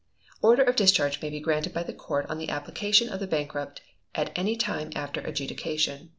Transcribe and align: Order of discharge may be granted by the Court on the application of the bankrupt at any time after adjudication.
Order 0.41 0.63
of 0.63 0.75
discharge 0.75 1.21
may 1.21 1.29
be 1.29 1.39
granted 1.39 1.75
by 1.75 1.83
the 1.83 1.93
Court 1.93 2.25
on 2.27 2.39
the 2.39 2.49
application 2.49 3.07
of 3.09 3.19
the 3.19 3.27
bankrupt 3.27 3.81
at 4.15 4.31
any 4.35 4.55
time 4.55 4.89
after 4.95 5.21
adjudication. 5.21 6.09